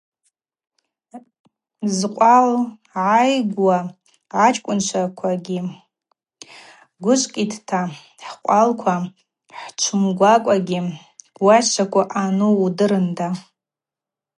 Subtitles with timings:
[1.97, 2.49] Зкъвал
[2.91, 3.77] гӏайгуа
[4.43, 5.59] ачкӏвынчвагьи
[7.01, 7.81] гвыжвкӏитӏта–
[8.29, 8.95] Хӏкъвалква
[9.59, 10.79] хӏчвумгакӏвагьи
[11.43, 13.27] уайщчваква ъану удырында.